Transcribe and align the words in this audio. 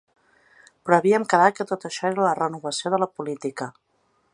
Però 0.87 0.97
havíem 0.99 1.27
quedat 1.35 1.59
que 1.59 1.67
tot 1.73 1.87
això 1.91 2.11
era 2.11 2.27
la 2.29 2.35
renovació 2.43 2.97
de 2.97 3.05
la 3.05 3.11
política. 3.21 3.71